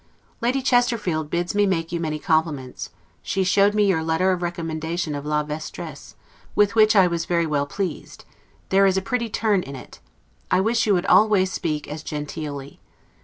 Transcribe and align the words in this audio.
Lady 0.41 0.63
Chesterfield 0.63 1.29
bids 1.29 1.53
me 1.53 1.67
make 1.67 1.91
you 1.91 1.99
many 1.99 2.17
compliments; 2.17 2.89
she 3.21 3.43
showed 3.43 3.75
me 3.75 3.85
your 3.85 4.01
letter 4.01 4.31
of 4.31 4.41
recommendation 4.41 5.13
of 5.13 5.27
La 5.27 5.43
Vestres; 5.43 6.15
with 6.55 6.73
which 6.73 6.95
I 6.95 7.05
was 7.05 7.25
very 7.25 7.45
well 7.45 7.67
pleased: 7.67 8.25
there 8.69 8.87
is 8.87 8.97
a 8.97 9.01
pretty 9.03 9.29
turn 9.29 9.61
in 9.61 9.75
it; 9.75 9.99
I 10.49 10.59
wish 10.59 10.87
you 10.87 10.95
would 10.95 11.05
always 11.05 11.53
speak 11.53 11.87
as 11.87 12.01
genteelly. 12.01 12.79